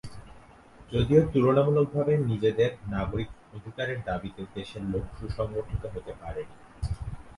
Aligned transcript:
যদিও 0.91 1.21
তুলনামূলকভাবে 1.33 2.13
নিজেদের 2.29 2.71
নাগরিক 2.87 3.29
অধিকারের 3.53 3.99
দাবিতে 4.05 4.41
দেশের 4.55 4.83
লোক 4.91 5.03
সুসংগঠিত 5.17 5.83
হতে 5.93 6.11
পারেনি। 6.21 6.55